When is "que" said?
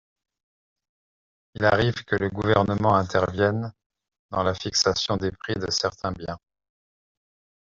2.05-2.15